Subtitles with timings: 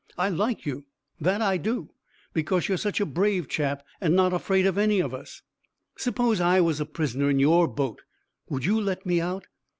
[0.17, 0.85] "I like you,
[1.19, 1.91] that I do,
[2.33, 5.43] because you're such a brave chap, and not afraid of any of us.
[5.95, 8.01] S'pose I was a prisoner in your boat,
[8.49, 9.45] would you let me out?"